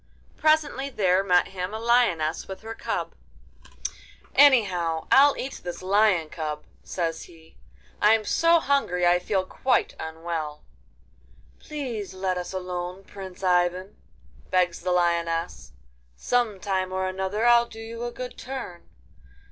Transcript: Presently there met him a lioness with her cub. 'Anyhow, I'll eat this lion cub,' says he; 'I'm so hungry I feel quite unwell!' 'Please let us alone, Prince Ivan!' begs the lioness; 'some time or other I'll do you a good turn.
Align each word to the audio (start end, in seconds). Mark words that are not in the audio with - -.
Presently 0.35 0.89
there 0.89 1.23
met 1.23 1.49
him 1.49 1.75
a 1.75 1.79
lioness 1.79 2.47
with 2.47 2.61
her 2.63 2.73
cub. 2.73 3.13
'Anyhow, 4.33 5.07
I'll 5.11 5.37
eat 5.37 5.61
this 5.63 5.83
lion 5.83 6.29
cub,' 6.29 6.65
says 6.83 7.25
he; 7.25 7.55
'I'm 8.01 8.25
so 8.25 8.59
hungry 8.59 9.05
I 9.05 9.19
feel 9.19 9.45
quite 9.45 9.95
unwell!' 9.99 10.63
'Please 11.59 12.15
let 12.15 12.39
us 12.39 12.51
alone, 12.51 13.03
Prince 13.03 13.43
Ivan!' 13.43 13.95
begs 14.49 14.79
the 14.81 14.91
lioness; 14.91 15.73
'some 16.15 16.59
time 16.59 16.91
or 16.91 17.05
other 17.07 17.45
I'll 17.45 17.67
do 17.67 17.79
you 17.79 18.03
a 18.03 18.11
good 18.11 18.39
turn. 18.39 18.89